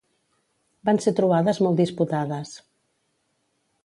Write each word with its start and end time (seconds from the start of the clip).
Van 0.89 0.99
ser 1.03 1.11
trobades 1.19 1.59
molt 1.67 1.81
disputades. 1.81 2.55